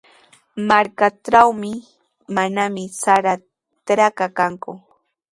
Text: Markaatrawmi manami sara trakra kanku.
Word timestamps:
Markaatrawmi 0.69 1.73
manami 2.35 2.83
sara 3.01 3.33
trakra 3.85 4.27
kanku. 4.37 4.71